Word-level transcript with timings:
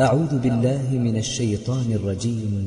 أعوذ 0.00 0.42
بالله 0.42 0.90
من 0.90 1.16
الشيطان 1.16 1.86
الرجيم. 1.94 2.66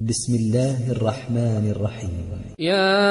بسم 0.00 0.34
الله 0.34 0.76
الرحمن 0.96 1.72
الرحيم. 1.76 2.56
يا 2.58 3.04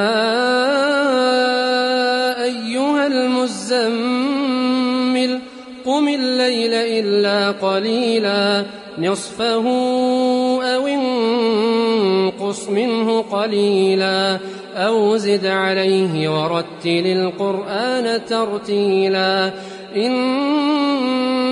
أيها 2.43 3.07
المزمل 3.07 4.21
قم 5.85 6.07
الليل 6.07 6.73
إلا 6.73 7.51
قليلا 7.51 8.65
نصفه 8.97 9.65
أو 10.65 10.87
انقص 10.87 12.69
منه 12.69 13.21
قليلا 13.21 14.39
أو 14.75 15.17
زد 15.17 15.45
عليه 15.45 16.29
ورتل 16.29 17.05
القرآن 17.05 18.25
ترتيلا. 18.25 19.53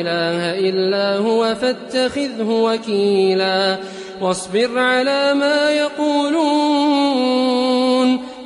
إله 0.00 0.68
إلا 0.68 1.16
هو 1.16 1.54
فاتخذه 1.54 2.50
وكيلا 2.50 3.78
واصبر 4.20 4.78
على 4.78 5.34
ما 5.34 5.70
يقولون 5.70 7.38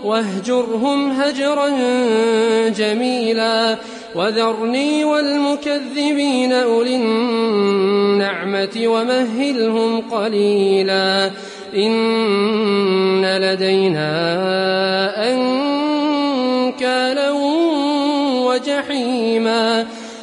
واهجرهم 0.05 1.11
هجرا 1.11 1.69
جميلا 2.69 3.77
وذرني 4.14 5.05
والمكذبين 5.05 6.53
أولي 6.53 6.97
النعمة 6.97 8.83
ومهلهم 8.86 10.00
قليلا 10.00 11.30
إن 11.77 13.25
لدينا 13.25 14.12
أنكالا 15.33 17.30
وجحيما 18.47 19.86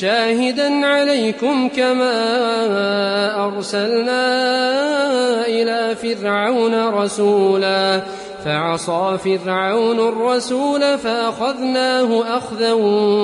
شاهدا 0.00 0.86
عليكم 0.86 1.68
كما 1.68 2.14
أرسلنا 3.46 4.26
إلى 5.46 5.96
فرعون 6.02 6.88
رسولا. 6.88 8.02
فعصى 8.44 9.18
فرعون 9.24 10.08
الرسول 10.08 10.98
فأخذناه 10.98 12.36
أخذا 12.36 12.72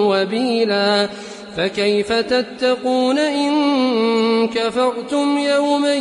وبيلا. 0.08 1.08
فكيف 1.56 2.12
تتقون 2.12 3.18
إن 3.18 4.48
كفرتم 4.48 5.38
يوما 5.38 5.94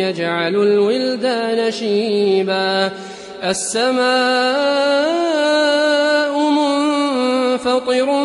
يجعل 0.00 0.56
الولدان 0.56 1.70
شيبا. 1.70 2.90
السماء 3.44 4.06
منفطر 6.50 8.24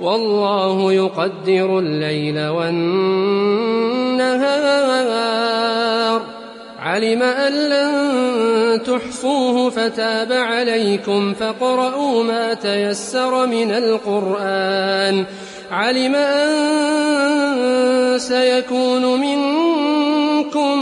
والله 0.00 0.92
يقدر 0.92 1.78
الليل 1.78 2.46
والنهار. 2.46 2.98
علم 6.78 7.22
أن 7.22 7.52
لن 7.52 8.82
تحصوه 8.82 9.70
فتاب 9.70 10.32
عليكم 10.32 11.34
فاقرؤوا 11.34 12.24
ما 12.24 12.54
تيسر 12.54 13.46
من 13.46 13.70
القرآن. 13.70 15.24
علم 15.70 16.14
أن 16.14 16.48
سيكون 18.18 19.20
منكم 19.20 20.78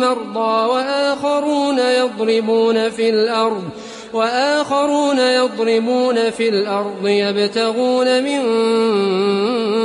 مرضى 0.00 0.68
وآخرون 0.68 1.78
يضربون 1.78 2.90
في 2.90 3.10
الأرض. 3.10 3.64
وآخرون 4.12 5.18
يضربون 5.18 6.30
في 6.30 6.48
الأرض 6.48 7.06
يبتغون 7.08 8.24
من 8.24 8.40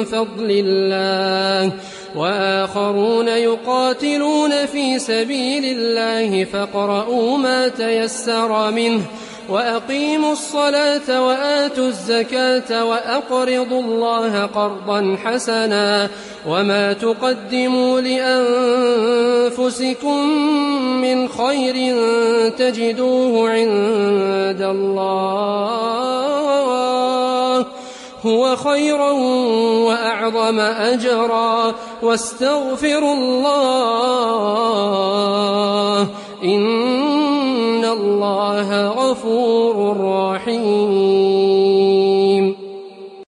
فضل 0.04 0.64
الله 0.66 1.74
وآخرون 2.16 3.28
يقاتلون 3.28 4.66
في 4.66 5.00
سبيل 5.00 5.66
الله 5.66 6.44
فاقرؤوا 6.44 7.38
ما 7.38 7.68
تيسر 7.68 8.72
منه 8.72 9.02
وأقيموا 9.50 10.32
الصلاة 10.32 11.22
وآتوا 11.28 11.88
الزكاة 11.88 12.86
وأقرضوا 12.86 13.82
الله 13.82 14.46
قرضا 14.46 15.18
حسنا 15.24 16.10
وما 16.48 16.94
تقدموا 16.94 18.02
لأنفسكم 19.52 20.28
من 21.02 21.28
خير 21.30 21.96
تجدوه 22.50 23.50
عند 23.50 24.62
الله 24.62 26.04
هو 28.26 28.56
خيرا 28.56 29.12
وأعظم 29.88 30.60
أجرا 30.60 31.76
واستغفروا 32.02 33.14
الله 33.14 34.44